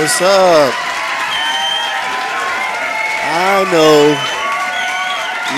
What's 0.00 0.16
up? 0.22 0.72
I 3.20 3.68
know. 3.68 4.16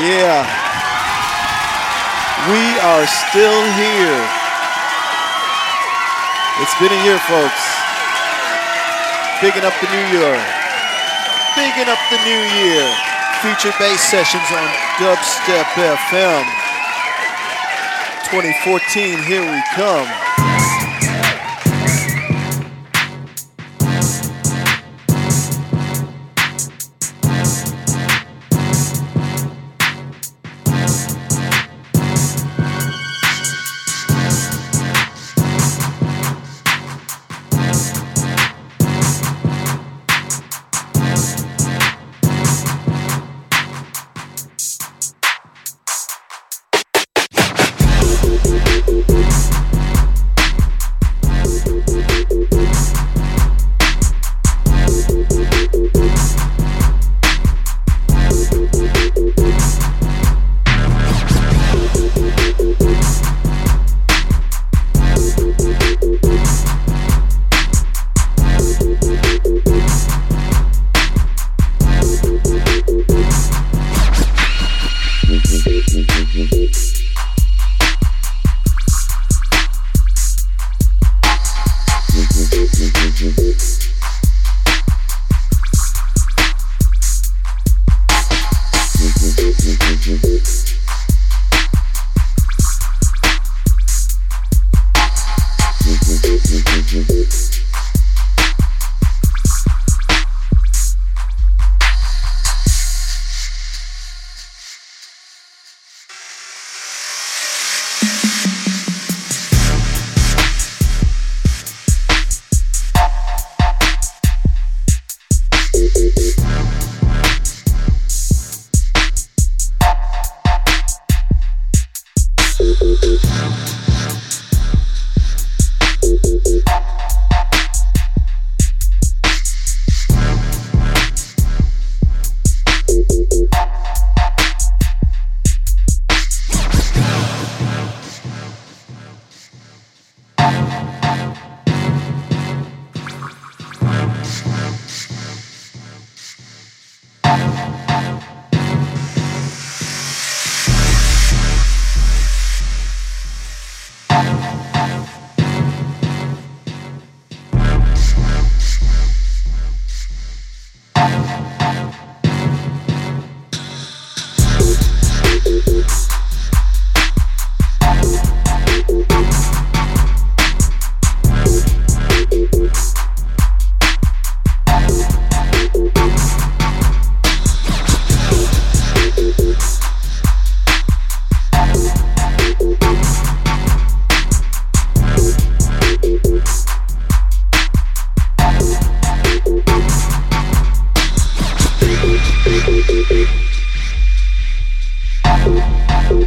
Yeah. 0.02 0.42
We 2.50 2.58
are 2.82 3.06
still 3.06 3.62
here. 3.78 4.18
It's 6.58 6.74
been 6.82 6.90
a 6.90 7.00
year, 7.06 7.22
folks. 7.30 7.62
Bigging 9.38 9.62
up 9.62 9.78
the 9.78 9.86
new 9.94 10.10
year. 10.10 10.34
Bigging 11.54 11.86
up 11.86 12.02
the 12.10 12.18
new 12.26 12.42
year. 12.58 12.82
Future 13.46 13.70
bass 13.78 14.02
sessions 14.02 14.50
on 14.50 14.66
Dubstep 14.98 15.70
FM. 15.78 16.42
2014, 18.26 19.22
here 19.22 19.46
we 19.46 19.62
come. 19.78 20.31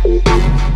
Música 0.05 0.75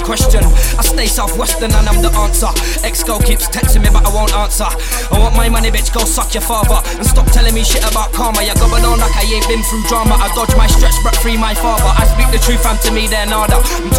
question. 0.00 0.44
I 0.76 0.82
stay 0.82 1.06
southwestern 1.06 1.72
and 1.72 1.88
I'm 1.88 2.02
the 2.02 2.12
answer. 2.18 2.50
Ex 2.84 3.02
girl 3.02 3.18
keeps 3.18 3.48
texting 3.48 3.82
me, 3.82 3.90
but 3.92 4.04
I 4.04 4.10
won't 4.12 4.34
answer. 4.34 4.68
I 4.68 5.16
want 5.18 5.36
my 5.36 5.48
money, 5.48 5.70
bitch, 5.70 5.92
go 5.94 6.04
suck 6.04 6.34
your 6.34 6.44
father. 6.44 6.82
And 6.98 7.06
stop 7.06 7.26
telling 7.32 7.54
me 7.54 7.64
shit 7.64 7.84
about 7.88 8.12
karma. 8.12 8.44
You're 8.44 8.58
going 8.60 8.84
on 8.84 9.00
like 9.00 9.16
I 9.16 9.24
ain't 9.24 9.48
been 9.48 9.62
through 9.64 9.84
drama. 9.88 10.20
I 10.20 10.28
dodge 10.36 10.52
my 10.56 10.66
stretch, 10.66 10.96
but 11.02 11.16
free 11.16 11.36
my 11.36 11.54
father. 11.54 11.88
I 11.88 12.04
speak 12.04 12.28
the 12.34 12.42
truth, 12.42 12.64
and 12.66 12.78
to 12.84 12.90
me, 12.92 13.06
they're 13.06 13.26
nada. 13.26 13.56
I'm 13.56 13.88
21, 13.88 13.95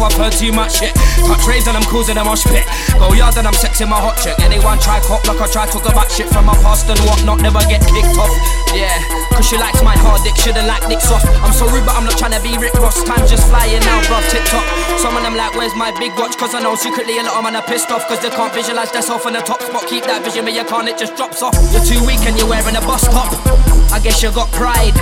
now 0.00 0.08
I've 0.08 0.16
heard 0.16 0.32
too 0.32 0.52
much 0.52 0.80
shit. 0.80 0.94
Touch 1.28 1.44
rays 1.44 1.68
and 1.68 1.76
I'm 1.76 1.84
causing 1.84 2.16
a 2.16 2.24
mosh 2.24 2.44
pit. 2.48 2.64
Go 2.96 3.12
yard 3.12 3.36
and 3.36 3.46
I'm 3.46 3.56
sexing 3.56 3.88
my 3.88 4.00
hot 4.00 4.16
chick. 4.16 4.36
Anyone 4.40 4.80
try 4.80 5.00
cop 5.04 5.24
like 5.28 5.40
I 5.40 5.46
try 5.46 5.66
talk 5.68 5.84
about 5.84 6.10
shit 6.10 6.28
from 6.28 6.46
my 6.46 6.56
past 6.64 6.88
and 6.88 6.98
whatnot, 7.04 7.44
never 7.44 7.60
get 7.68 7.84
kicked 7.84 8.16
off. 8.16 8.32
Yeah, 8.72 8.96
cause 9.36 9.44
she 9.44 9.60
likes 9.60 9.82
my 9.84 9.96
hard 10.00 10.24
dick, 10.24 10.36
shouldn't 10.36 10.66
like 10.66 10.88
Nick 10.88 11.00
soft. 11.00 11.28
I'm 11.44 11.52
so 11.52 11.68
rude, 11.68 11.84
but 11.84 11.94
I'm 11.94 12.04
not 12.04 12.16
trying 12.16 12.32
to 12.32 12.42
be 12.42 12.56
Rick 12.56 12.74
Ross. 12.80 13.04
Time 13.04 13.26
just 13.28 13.48
flying 13.48 13.82
now, 13.84 14.00
bruv, 14.08 14.24
TikTok. 14.30 14.64
Some 14.98 15.16
of 15.16 15.22
them 15.22 15.36
like, 15.36 15.52
where's 15.54 15.76
my 15.76 15.92
big 16.00 16.16
watch? 16.16 16.36
Cause 16.38 16.54
I 16.54 16.60
know 16.62 16.74
secretly 16.74 17.18
a 17.18 17.22
lot 17.22 17.36
of 17.36 17.44
them 17.44 17.56
are 17.56 17.66
pissed 17.66 17.90
off. 17.90 18.08
Cause 18.08 18.20
they 18.22 18.30
can't 18.30 18.52
visualize 18.54 18.92
themselves 18.92 19.26
in 19.26 19.34
the 19.34 19.44
top 19.44 19.60
spot. 19.60 19.84
Keep 19.86 20.04
that 20.08 20.24
vision, 20.24 20.44
but 20.44 20.54
you 20.54 20.64
can't, 20.64 20.88
it 20.88 20.96
just 20.96 21.16
drops 21.16 21.42
off. 21.42 21.54
You're 21.72 21.84
too 21.84 22.00
weak 22.06 22.24
and 22.24 22.38
you're 22.38 22.48
wearing 22.48 22.76
a 22.76 22.80
bus 22.80 23.04
top. 23.10 23.69
I 23.92 23.98
guess 23.98 24.22
you 24.22 24.30
got 24.30 24.50
pride, 24.52 24.94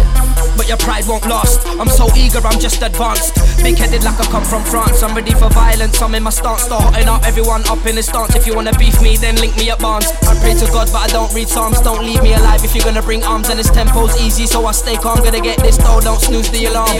but 0.56 0.66
your 0.66 0.78
pride 0.78 1.06
won't 1.06 1.26
last. 1.26 1.66
I'm 1.78 1.88
so 1.88 2.08
eager, 2.16 2.40
I'm 2.44 2.58
just 2.58 2.82
advanced. 2.82 3.36
Big 3.62 3.76
headed 3.76 4.02
like 4.02 4.18
I 4.18 4.24
come 4.30 4.44
from 4.44 4.64
France. 4.64 5.02
I'm 5.02 5.14
ready 5.14 5.32
for 5.32 5.50
violence, 5.50 6.00
I'm 6.00 6.14
in 6.14 6.22
my 6.22 6.30
stance. 6.30 6.62
Start 6.62 6.82
hotting 6.82 7.08
up 7.08 7.22
everyone 7.24 7.62
up 7.68 7.84
in 7.86 7.96
the 7.96 8.02
stance. 8.02 8.34
If 8.34 8.46
you 8.46 8.54
wanna 8.54 8.72
beef 8.78 9.00
me, 9.02 9.16
then 9.16 9.36
link 9.36 9.56
me 9.56 9.70
up 9.70 9.80
Barnes. 9.80 10.10
I 10.22 10.34
pray 10.40 10.54
to 10.54 10.66
God, 10.72 10.88
but 10.92 11.04
I 11.04 11.08
don't 11.08 11.32
read 11.34 11.48
Psalms. 11.48 11.80
Don't 11.80 12.04
leave 12.04 12.22
me 12.22 12.34
alive 12.34 12.64
if 12.64 12.74
you're 12.74 12.84
gonna 12.84 13.02
bring 13.02 13.22
arms. 13.24 13.50
And 13.50 13.58
this 13.58 13.70
tempo's 13.70 14.18
easy, 14.20 14.46
so 14.46 14.64
I 14.66 14.72
stay 14.72 14.96
calm. 14.96 15.18
Gonna 15.22 15.40
get 15.40 15.58
this 15.60 15.76
though, 15.76 16.00
don't 16.00 16.20
snooze 16.20 16.50
the 16.50 16.66
alarm. 16.66 16.96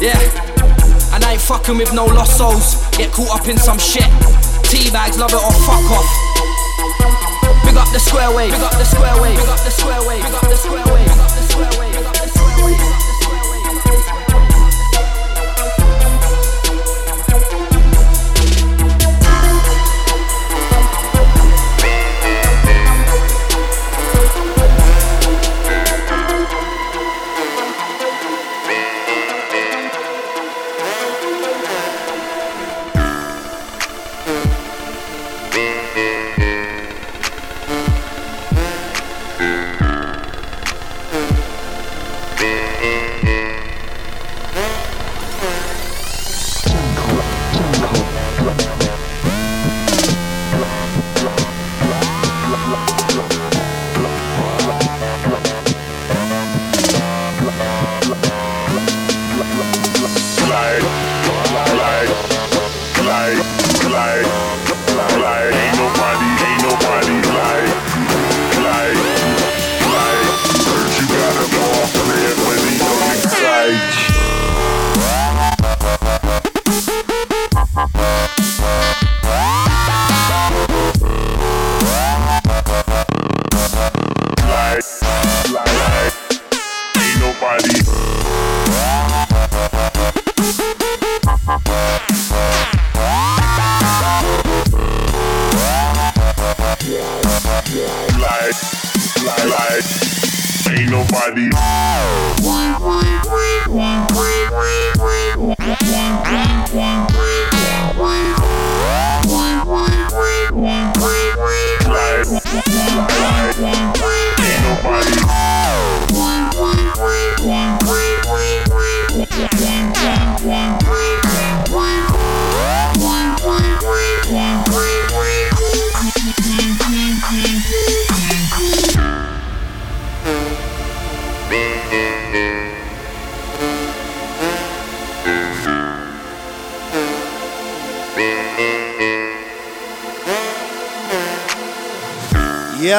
Yeah. 0.00 0.18
And 1.14 1.24
I 1.24 1.32
ain't 1.32 1.40
fucking 1.40 1.78
with 1.78 1.92
no 1.94 2.04
lost 2.06 2.36
souls. 2.36 2.76
Get 2.96 3.12
caught 3.12 3.40
up 3.40 3.48
in 3.48 3.56
some 3.56 3.78
shit. 3.78 4.10
Teabags, 4.68 5.18
love 5.18 5.32
it 5.32 5.40
or 5.40 5.52
fuck 5.64 5.90
off. 5.90 6.33
Big 7.74 7.82
up 7.82 7.90
the 7.90 7.98
square 7.98 8.32
wave. 8.32 8.52
Big 8.52 8.60
up 8.60 8.70
the 8.70 8.84
square 8.84 9.20
wave. 9.20 9.36
Big 9.36 9.48
up 9.48 9.58
the 9.58 9.70
square 9.70 10.00
wave. 10.06 10.22
Big 10.22 10.32
up 10.32 10.42
the 10.42 10.54
square 10.54 10.94
wave. 10.94 11.08
Big 11.08 11.18
up 11.18 11.28
the 11.28 11.42
square 11.42 11.80
wave. 11.80 11.92
Big 11.92 12.06
up 12.06 12.14
the 12.14 12.28
square 12.28 12.64
wave. 12.64 13.03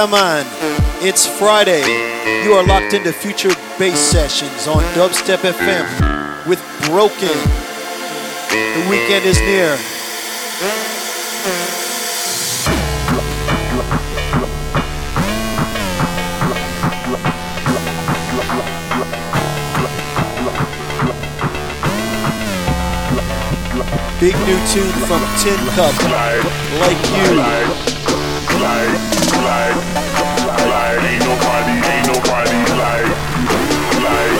Man. 0.07 0.46
It's 1.04 1.25
Friday. 1.25 1.81
You 2.44 2.54
are 2.54 2.66
locked 2.66 2.94
into 2.94 3.12
future 3.12 3.50
bass 3.80 4.00
sessions 4.00 4.68
on 4.68 4.84
Dubstep 4.94 5.38
FM 5.38 6.48
with 6.48 6.60
Broke 6.86 7.12
N. 7.24 7.30
The 8.50 8.88
weekend 8.90 9.25
is 9.25 9.40
near. 9.40 9.78
Big 24.19 24.35
new 24.45 24.59
tune 24.68 24.92
from 25.07 25.21
Tin 25.40 25.59
Cup, 25.76 25.94
like 26.80 27.95
you 27.97 28.05
like, 28.76 29.00
like, 29.48 29.76
like, 30.68 31.04
ain't 31.04 31.24
nobody, 31.24 31.76
ain't 31.92 32.08
nobody 32.08 32.60
like, 32.84 33.08
like, 34.04 34.36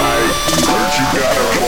like, 0.00 0.30
but 0.64 0.88
you 0.96 1.04
gotta 1.20 1.63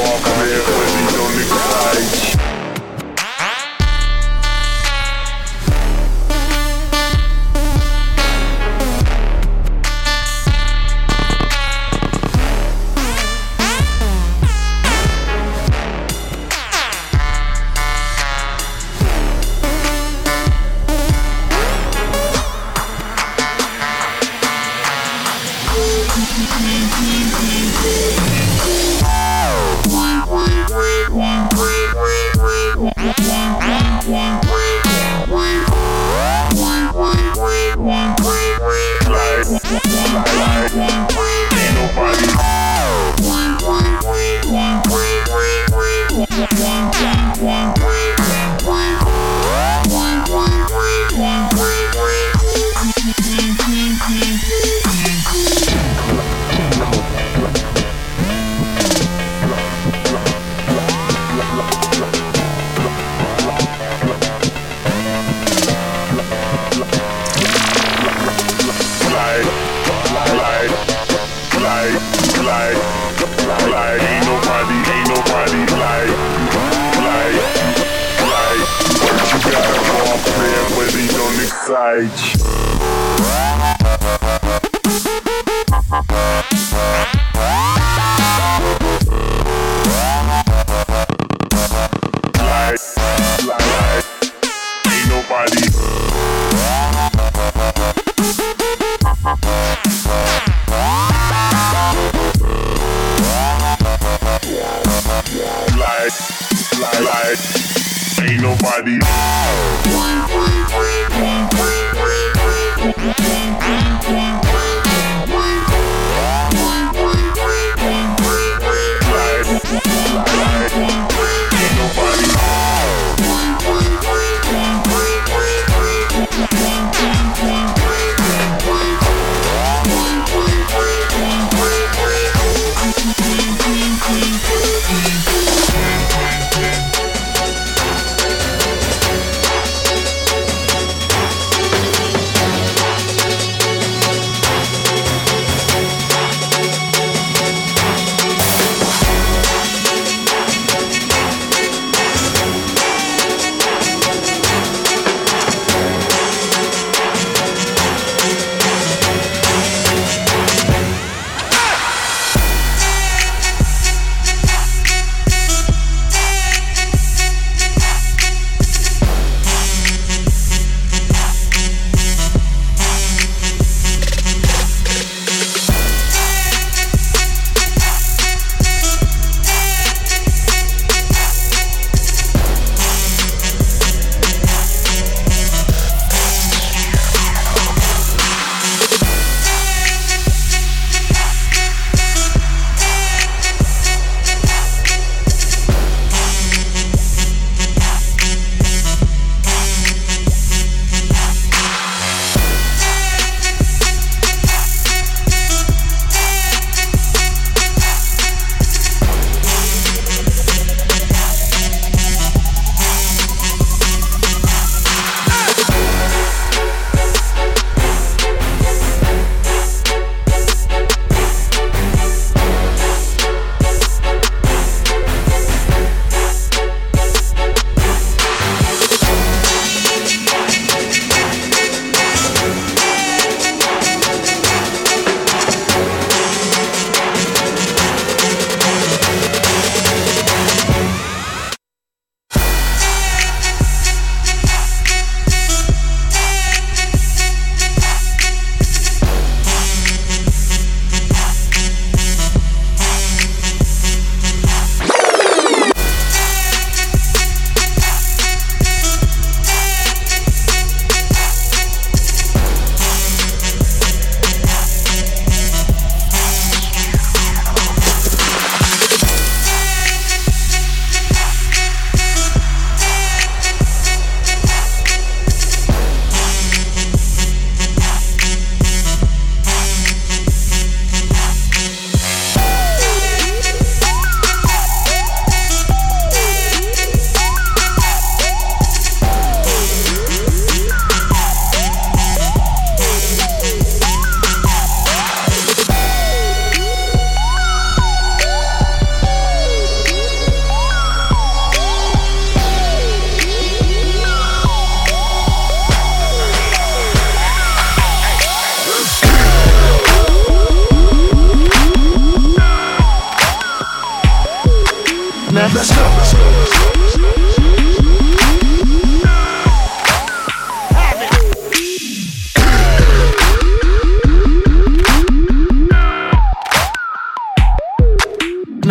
nobody. 108.66 108.98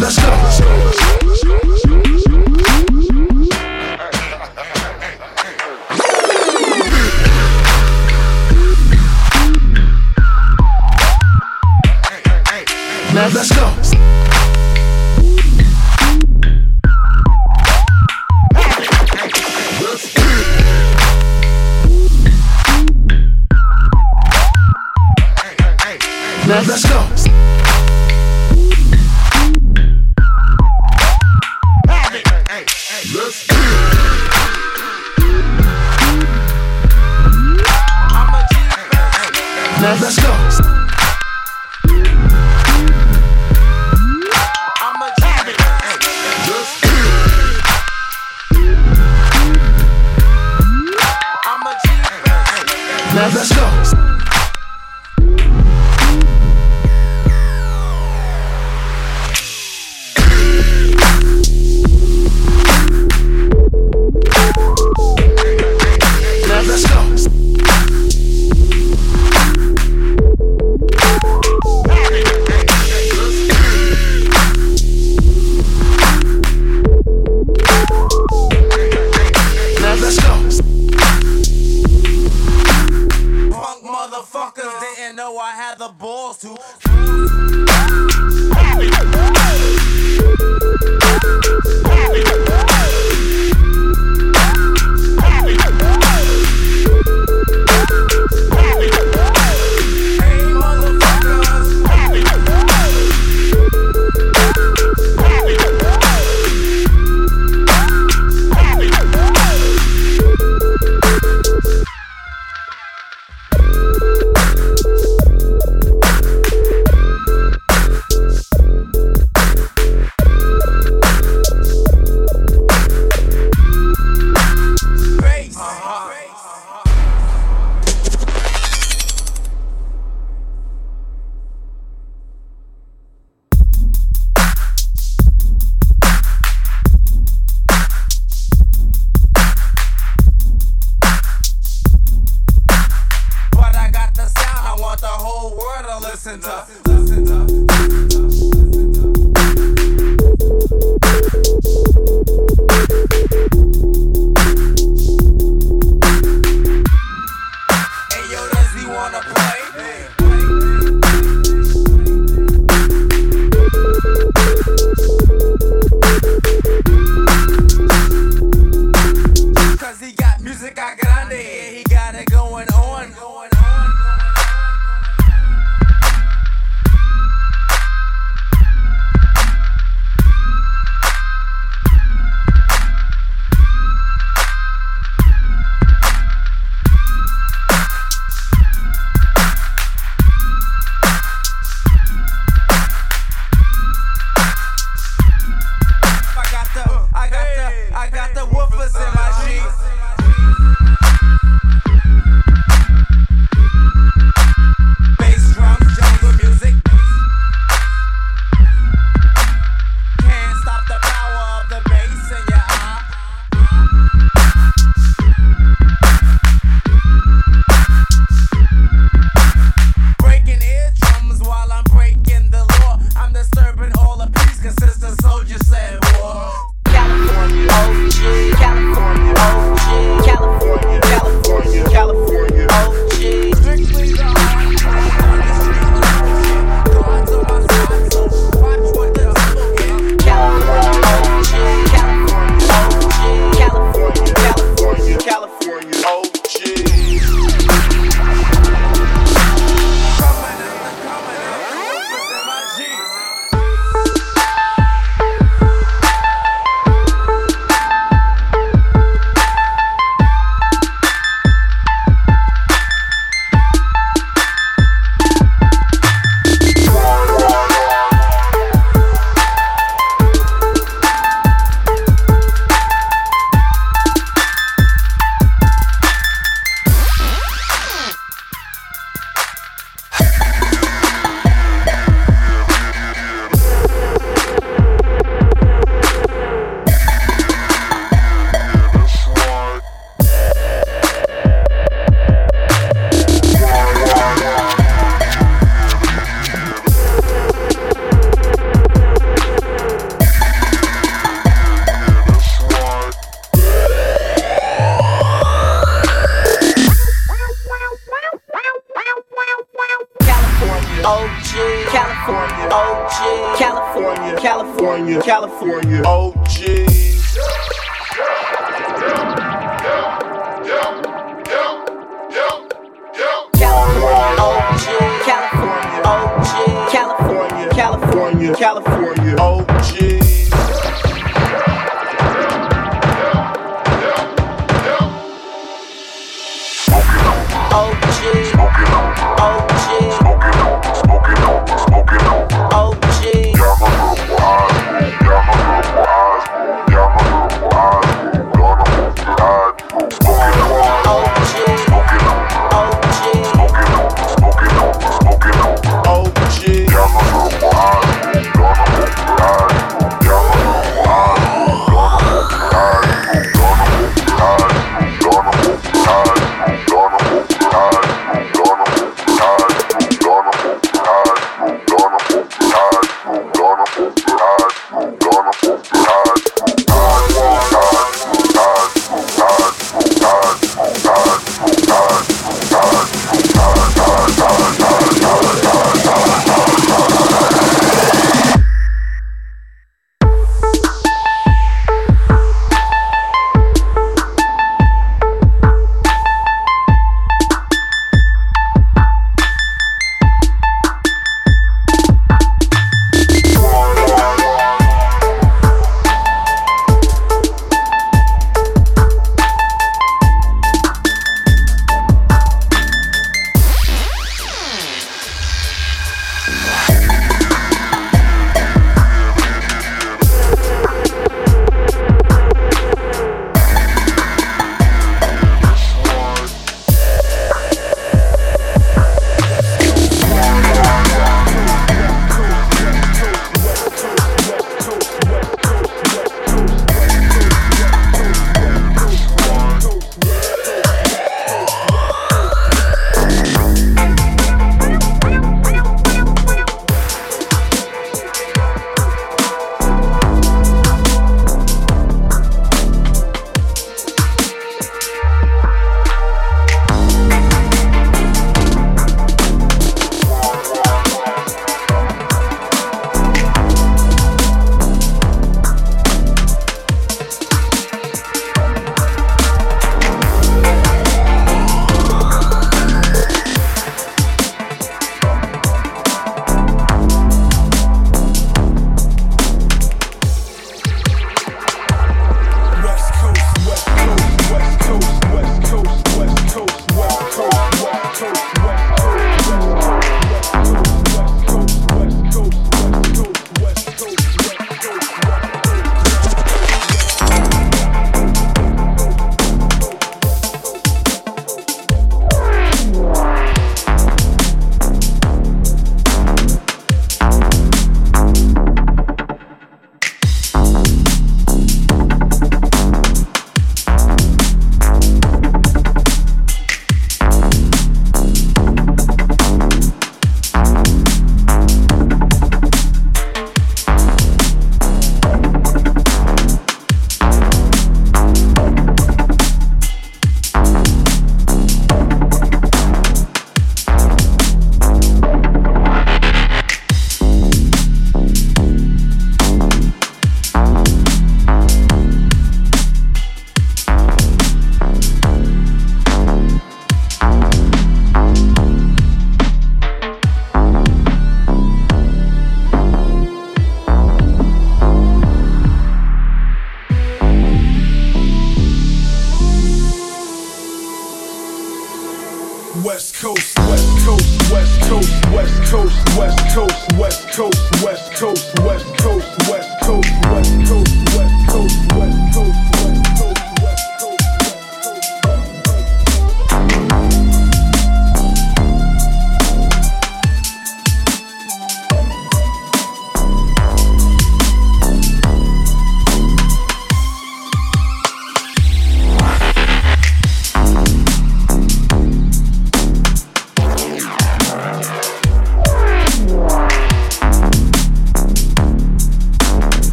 Let's 0.00 0.16
go. 0.18 0.51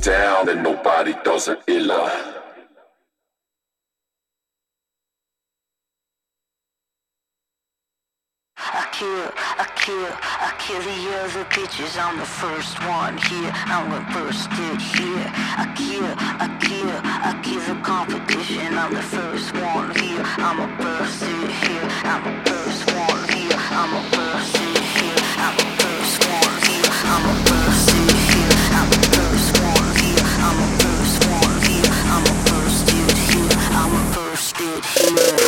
down 0.00 0.48
and 0.48 0.62
nobody 0.62 1.14
does 1.24 1.48
it 1.48 1.60
illa. 1.66 2.36
I 8.56 8.86
kill, 8.92 9.30
I 9.36 9.66
kill, 9.76 10.08
I 10.20 10.54
kill 10.58 10.80
the 10.80 10.98
other 11.20 11.44
bitches. 11.50 11.98
I'm 12.00 12.18
the 12.18 12.24
first 12.24 12.78
one 12.86 13.16
here. 13.18 13.50
I'm 13.66 13.90
the 13.90 14.00
first 14.12 14.48
it 14.52 14.80
here. 14.80 15.30
I 15.34 15.72
kill, 15.76 16.04
I 16.16 16.48
kill, 16.60 16.90
I 17.04 17.40
kill 17.42 17.74
the 17.74 17.80
competition. 17.82 18.78
I'm 18.78 18.94
the 18.94 19.02
first 19.02 19.52
one 19.54 19.94
here. 19.96 20.22
I'm 20.38 20.60
a 20.60 20.68
first 20.82 21.22
it 21.22 21.50
here. 21.62 21.88
I'm 22.04 22.26
a 22.26 22.44
first 22.44 22.86
one 22.94 23.28
here. 23.28 23.58
I'm 23.70 23.96
a 23.96 24.10
first. 24.10 24.29
good 34.60 34.84
flow. 34.84 35.39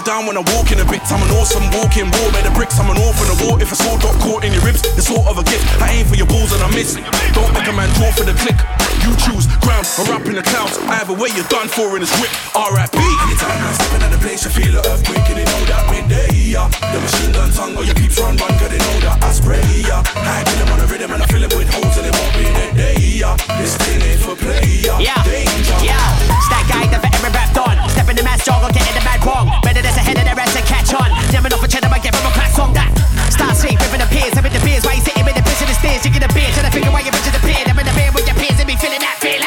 Bow 0.00 0.16
down 0.16 0.24
when 0.24 0.36
I 0.36 0.44
walk 0.56 0.72
in 0.72 0.80
a 0.80 0.88
bit, 0.88 1.04
I'm 1.12 1.20
an 1.20 1.28
awesome 1.36 1.64
walking 1.76 2.08
wall. 2.08 2.32
Made 2.32 2.48
of 2.48 2.54
bricks, 2.56 2.80
I'm 2.80 2.88
an 2.88 2.96
orphan 2.96 3.28
of 3.28 3.36
war. 3.44 3.60
If 3.60 3.68
a 3.72 3.76
sword 3.76 4.00
got 4.00 4.16
caught 4.24 4.44
in 4.48 4.52
your 4.52 4.64
ribs, 4.64 4.80
it's 4.96 5.12
sort 5.12 5.28
of 5.28 5.36
a 5.36 5.44
gift. 5.44 5.60
I 5.76 5.92
aim 6.00 6.06
for 6.08 6.16
your 6.16 6.26
balls 6.26 6.52
and 6.56 6.62
I 6.64 6.72
miss. 6.72 6.96
It. 6.96 7.04
Don't 7.36 7.52
make 7.52 7.68
a 7.68 7.72
man 7.72 7.92
draw 8.00 8.08
for 8.16 8.24
the 8.24 8.32
click. 8.40 8.56
You 9.04 9.12
choose 9.20 9.44
ground 9.60 9.84
or 10.00 10.08
up 10.16 10.24
in 10.24 10.40
the 10.40 10.46
clouds. 10.46 10.80
Either 10.88 11.12
way, 11.12 11.28
you're 11.36 11.48
done 11.52 11.68
for 11.68 11.96
in 11.96 12.00
this 12.00 12.12
whip. 12.16 12.32
R.I.P. 12.56 12.96
Anytime 12.96 13.60
I'm 13.60 13.74
stepping 13.76 14.00
at 14.00 14.12
the 14.12 14.20
place, 14.24 14.40
you 14.44 14.50
feel 14.50 14.72
an 14.72 14.84
earthquake 14.88 15.26
and 15.28 15.36
they 15.36 15.44
know 15.44 15.62
that 15.68 15.84
midday. 15.92 16.32
Yeah. 16.32 16.72
The 16.80 17.00
machine 17.00 17.32
gun 17.36 17.50
tongue 17.52 17.76
or 17.76 17.84
your 17.84 17.96
peeps 17.96 18.16
run, 18.16 18.40
run, 18.40 18.52
cause 18.56 18.72
they 18.72 18.80
know 18.80 18.96
that 19.04 19.20
I 19.20 19.30
spray. 19.36 19.60
Yeah. 19.84 20.00
I 20.16 20.40
kill 20.48 20.64
them 20.64 20.70
on 20.72 20.78
the 20.80 20.88
rhythm 20.88 21.12
and 21.12 21.20
I 21.20 21.26
fill 21.28 21.44
them 21.44 21.52
with 21.52 21.68
holes 21.68 21.96
and 22.00 22.08
they 22.08 22.14
won't 22.14 22.34
be 22.40 22.48
their 22.48 22.72
day. 22.72 22.96
Yeah. 23.20 23.36
This 23.60 23.76
thing 23.76 24.00
ain't 24.00 24.20
for 24.24 24.32
play. 24.32 24.64
Yeah. 24.80 24.96
Yeah, 24.96 25.20
Danger. 25.28 25.76
yeah. 25.84 26.40
Stack 26.48 26.72
guy 26.72 26.88
that 26.88 27.04
for 27.04 27.10
every 27.12 27.32
rap 27.36 27.52
done. 27.52 27.89
In 28.10 28.18
the 28.18 28.26
mass 28.26 28.42
jog 28.42 28.58
or 28.66 28.74
getting 28.74 28.90
the 28.90 29.06
bad 29.06 29.22
wrong. 29.22 29.46
Better 29.62 29.86
there's 29.86 29.94
ahead 29.94 30.18
of 30.18 30.26
the 30.26 30.34
rest 30.34 30.58
and 30.58 30.66
catch 30.66 30.90
on. 30.98 31.14
Never 31.30 31.46
enough 31.46 31.62
for 31.62 31.70
cheddar, 31.70 31.86
I 31.86 32.02
get 32.02 32.10
from 32.10 32.26
a 32.26 32.34
class 32.34 32.58
song 32.58 32.74
that. 32.74 32.90
Start 33.30 33.54
sleep, 33.54 33.78
ripping 33.78 34.02
the 34.02 34.10
peers, 34.10 34.34
having 34.34 34.50
the 34.50 34.58
beers. 34.66 34.82
Why 34.82 34.98
you 34.98 35.02
sitting 35.06 35.22
with 35.22 35.38
the 35.38 35.46
piss 35.46 35.62
in 35.62 35.70
the 35.70 35.78
stairs? 35.78 36.02
You 36.02 36.10
get 36.10 36.26
a 36.26 36.30
beer, 36.34 36.50
trying 36.50 36.66
to 36.66 36.74
figure 36.74 36.90
why 36.90 37.06
you're 37.06 37.14
the 37.14 37.38
beer. 37.46 37.62
I'm 37.70 37.78
in 37.78 37.86
the 37.86 37.94
beer 37.94 38.10
with 38.10 38.26
your 38.26 38.34
peers 38.34 38.58
and 38.58 38.66
be 38.66 38.74
feeling 38.74 38.98
that 38.98 39.22
feeling. 39.22 39.46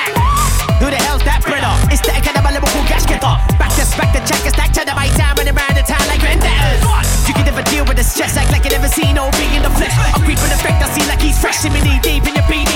Who 0.80 0.88
the 0.88 0.95
hell's 0.95 1.28
that 1.28 1.43
brother? 1.43 1.76
It's 1.91 1.99
the 2.07 2.16
kind 2.16 2.39
of 2.39 2.47
a 2.47 2.51
lyrical 2.55 2.88
gas 2.88 3.03
getter. 3.03 3.36
Back 3.59 3.76
to 3.76 3.84
back 3.99 4.16
the 4.16 4.24
check, 4.24 4.47
stack 4.47 4.72
to 4.80 4.88
the 4.88 4.95
my 4.95 5.11
time 5.20 5.36
and 5.43 5.51
around 5.51 5.76
the 5.76 5.84
town 5.84 6.07
like 6.07 6.24
vendors. 6.24 6.80
You 7.28 7.36
can 7.36 7.43
never 7.43 7.68
deal 7.68 7.84
with 7.84 7.99
the 7.99 8.07
stress, 8.07 8.39
act 8.39 8.47
like 8.55 8.64
you 8.64 8.72
never 8.72 8.88
seen 8.88 9.20
no 9.20 9.28
being 9.36 9.59
in 9.59 9.64
the 9.68 9.76
flesh. 9.76 9.91
I'm 9.91 10.24
creeping 10.24 10.55
effect, 10.55 10.80
I 10.80 10.88
see 10.95 11.03
like 11.11 11.20
he's 11.20 11.36
fresh. 11.36 11.59
Me 11.68 11.99
deep 11.99 12.24
in 12.24 12.32
the 12.32 12.43
press. 12.47 12.72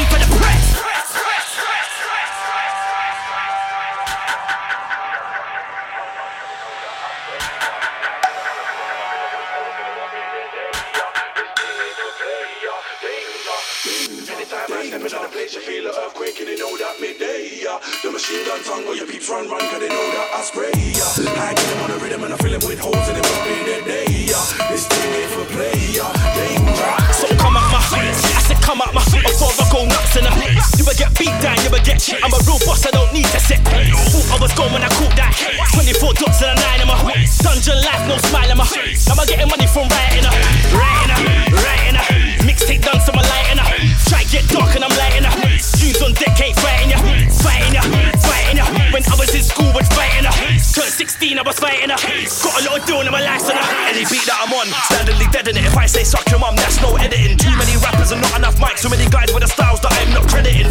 Tongue 18.46 18.84
your 18.96 19.08
peeps 19.08 19.30
run, 19.30 19.50
run, 19.50 19.60
cause 19.60 19.80
they 19.80 19.88
know 19.88 19.96
that 19.96 20.32
I 20.36 20.42
spray. 20.42 20.72
Yeah. 20.76 21.42
I 21.42 21.54
get 21.54 21.66
them 21.70 21.84
on 21.84 21.90
the 21.92 21.98
rhythm 22.04 22.24
and 22.24 22.34
I 22.34 22.38
fill 22.38 22.52
them 22.52 22.68
with 22.68 22.80
holes 22.80 23.08
and 23.08 23.16
they 23.16 23.22
won't 23.22 23.44
be 23.48 23.64
their 23.66 23.84
day. 23.86 24.06
Yeah. 24.28 24.70
This 24.70 24.88
thing 24.88 25.14
ain't 25.14 25.32
for 25.32 25.46
play. 25.54 25.74
Yeah. 25.96 26.12
Danger. 26.36 27.14
So 27.14 27.28
come 27.38 27.56
out 27.56 27.72
my 27.72 27.82
said 27.88 28.27
come 28.68 28.84
out 28.84 28.92
my 28.92 29.00
before 29.24 29.48
I 29.56 29.64
go 29.72 29.88
nuts 29.88 30.20
in 30.20 30.28
the 30.28 30.32
You 30.76 30.84
will 30.84 31.00
get 31.00 31.16
beat 31.16 31.32
down, 31.40 31.56
you 31.64 31.72
will 31.72 31.80
get 31.88 32.04
shit. 32.04 32.20
I'm 32.20 32.36
a 32.36 32.40
real 32.44 32.60
boss, 32.68 32.84
I 32.84 32.92
don't 32.92 33.08
need 33.16 33.32
to 33.32 33.40
sit. 33.40 33.64
Thought 33.64 34.28
I 34.28 34.38
was 34.44 34.52
gone 34.60 34.76
when 34.76 34.84
I 34.84 34.92
caught 34.92 35.16
that. 35.16 35.32
24 35.72 36.12
dots 36.20 36.44
and 36.44 36.52
a 36.52 36.56
nine 36.60 36.84
in 36.84 36.88
my 36.92 37.00
dungeon 37.40 37.80
life, 37.80 38.04
no 38.12 38.20
smile 38.28 38.52
in 38.52 38.60
my 38.60 38.68
Now 39.08 39.16
I'm 39.16 39.24
getting 39.24 39.48
money 39.48 39.72
from 39.72 39.88
writing 39.88 40.28
her, 40.28 40.36
writing 40.76 41.12
her, 41.16 41.24
writing 41.64 41.96
her. 41.96 42.08
Mixtape 42.44 42.84
done, 42.84 43.00
so 43.00 43.16
I'm 43.16 43.24
lighting 43.24 43.64
her. 43.64 43.72
Try 44.12 44.28
get 44.28 44.44
dark 44.52 44.76
and 44.76 44.84
I'm 44.84 44.92
lighting 45.00 45.24
her. 45.24 45.36
Dudes 45.80 46.04
on 46.04 46.12
deck 46.20 46.36
ain't 46.36 46.60
fighting 46.60 46.92
ya, 46.92 47.00
fighting 47.40 47.72
ya, 47.72 47.84
fighting 48.20 48.60
ya. 48.60 48.68
When 48.92 49.00
I 49.08 49.16
was 49.16 49.32
in 49.32 49.48
school, 49.48 49.72
was 49.72 49.88
fighting 49.96 50.28
her. 50.28 50.36
Turned 50.76 50.92
16, 50.92 51.40
I 51.40 51.44
was 51.48 51.56
fighting 51.56 51.88
her. 51.88 52.00
Got 52.44 52.60
a 52.60 52.62
lot 52.68 52.76
of 52.76 52.84
doing 52.84 53.08
in 53.08 53.16
my 53.16 53.24
life, 53.24 53.48
son. 53.48 53.56
Any 53.88 54.04
beat 54.12 54.28
that 54.28 54.36
I'm 54.44 54.52
on, 54.52 54.68
standardly 54.92 55.32
dead 55.32 55.48
in 55.48 55.56
it. 55.56 55.64
If 55.64 55.80
I 55.80 55.88
say 55.88 56.04
suck 56.04 56.28
your 56.28 56.44
mum, 56.44 56.60
that's 56.60 56.76
no 56.84 57.00
editing. 57.00 57.40
Too 57.40 57.56
many 57.56 57.80
rappers 57.80 58.12
and 58.12 58.20
not 58.20 58.36
enough 58.36 58.60
mics. 58.60 58.84
Too 58.84 58.92
many 58.92 59.08
guys 59.08 59.32
with 59.32 59.48
the 59.48 59.52
styles 59.52 59.80
that 59.80 59.96
I'm 59.96 60.12
not 60.12 60.28
crediting. 60.28 60.68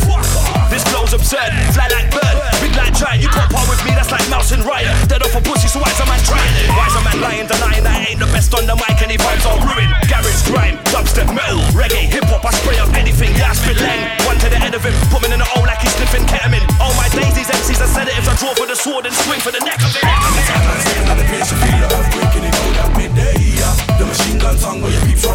This 0.68 0.84
flow's 0.92 1.16
absurd, 1.16 1.48
fly 1.72 1.88
like 1.96 2.12
bird, 2.12 2.36
big 2.60 2.76
like 2.76 2.92
giant. 2.92 3.24
You 3.24 3.32
can't 3.32 3.48
part 3.48 3.64
with 3.72 3.80
me, 3.88 3.96
that's 3.96 4.12
like 4.12 4.20
mouse 4.28 4.52
and 4.52 4.60
riot. 4.68 4.92
Dead 5.08 5.24
off 5.24 5.32
a 5.32 5.40
pussy, 5.40 5.64
so 5.64 5.80
why's 5.80 5.96
a 5.96 6.04
man 6.04 6.20
trying? 6.28 6.44
it? 6.60 6.68
Why's 6.76 6.92
a 6.92 7.02
man 7.08 7.18
lying, 7.24 7.48
denying 7.48 7.84
that 7.88 7.96
I 7.96 8.12
ain't 8.12 8.20
the 8.20 8.28
best 8.36 8.52
on 8.52 8.68
the 8.68 8.76
mic? 8.76 9.00
Any 9.00 9.16
vibes 9.16 9.48
are 9.48 9.64
ruined. 9.64 9.96
Garage, 10.12 10.44
grime, 10.52 10.76
dubstep, 10.92 11.32
metal, 11.32 11.64
reggae, 11.72 12.12
hip 12.12 12.28
hop. 12.28 12.44
I 12.44 12.52
spray 12.52 12.76
up 12.76 12.92
anything, 12.92 13.32
yeah, 13.32 13.48
I 13.48 13.56
spit 13.56 13.80
lang. 13.80 14.12
One 14.28 14.36
to 14.44 14.52
the 14.52 14.60
end 14.60 14.76
of 14.76 14.84
him, 14.84 14.92
put 15.08 15.24
him 15.24 15.32
in 15.32 15.40
the 15.40 15.48
hole 15.48 15.64
like 15.64 15.80
he's 15.80 15.96
sniffing 15.96 16.28
ketamine. 16.28 16.68
All 16.84 16.92
my 17.00 17.08
days, 17.16 17.32
these 17.32 17.48
MCs 17.48 17.80
are 17.80 17.88
sedatives. 17.88 18.28
I 18.28 18.36
draw 18.36 18.52
for 18.52 18.68
the 18.68 18.76
sword 18.76 19.08
and 19.08 19.14
swing 19.24 19.40
for 19.40 19.56
the 19.56 19.64
neck 19.64 19.80
of 19.80 19.88
it. 19.96 20.04
I 20.04 20.20
step 20.44 21.00
into 21.00 21.14
the 21.16 21.24
place, 21.32 21.48
The 24.46 24.52
machine 24.52 24.62
gun 24.62 24.80
tongue 24.80 24.82
or 24.84 24.90
your 24.90 25.00
peeps 25.06 25.26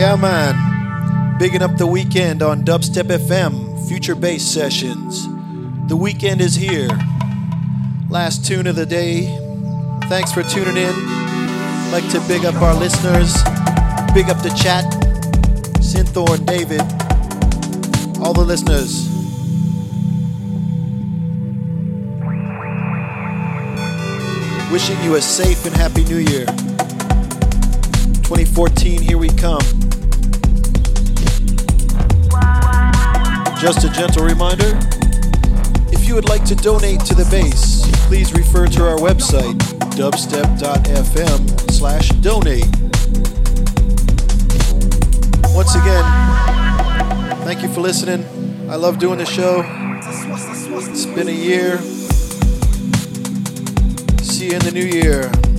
Yeah, 0.00 0.16
man. 0.16 1.38
Bigging 1.38 1.60
up 1.60 1.76
the 1.76 1.86
weekend 1.86 2.42
on 2.42 2.62
Dubstep 2.64 3.14
FM, 3.18 3.86
Future 3.86 4.14
Bass 4.14 4.42
Sessions. 4.42 5.28
The 5.88 5.94
weekend 5.94 6.40
is 6.40 6.54
here. 6.54 6.88
Last 8.08 8.46
tune 8.46 8.66
of 8.66 8.76
the 8.76 8.86
day. 8.86 9.26
Thanks 10.04 10.32
for 10.32 10.42
tuning 10.42 10.78
in. 10.78 10.94
Like 11.92 12.08
to 12.12 12.20
big 12.26 12.46
up 12.46 12.54
our 12.62 12.74
listeners, 12.74 13.34
big 14.14 14.30
up 14.30 14.42
the 14.42 14.48
chat, 14.58 14.86
Synthorn, 15.82 16.46
David, 16.46 16.80
all 18.24 18.32
the 18.32 18.40
listeners. 18.40 19.06
Wishing 24.72 24.98
you 25.04 25.16
a 25.16 25.20
safe 25.20 25.66
and 25.66 25.76
happy 25.76 26.04
new 26.04 26.16
year. 26.16 26.46
2014, 28.24 29.02
here 29.02 29.18
we 29.18 29.28
come. 29.28 29.89
Just 33.60 33.84
a 33.84 33.90
gentle 33.90 34.24
reminder 34.24 34.78
if 35.92 36.08
you 36.08 36.14
would 36.14 36.30
like 36.30 36.44
to 36.46 36.54
donate 36.54 37.00
to 37.00 37.14
the 37.14 37.28
base, 37.30 37.86
please 38.06 38.32
refer 38.32 38.66
to 38.66 38.88
our 38.88 38.96
website, 38.96 39.54
dubstep.fm 39.98 41.70
slash 41.70 42.08
donate. 42.22 42.64
Once 45.54 45.74
again, 45.74 46.04
thank 47.44 47.62
you 47.62 47.68
for 47.68 47.82
listening. 47.82 48.24
I 48.70 48.76
love 48.76 48.98
doing 48.98 49.18
the 49.18 49.26
show. 49.26 49.62
It's 50.88 51.04
been 51.04 51.28
a 51.28 51.30
year. 51.30 51.78
See 54.24 54.46
you 54.46 54.52
in 54.52 54.60
the 54.60 54.72
new 54.72 54.86
year. 54.86 55.49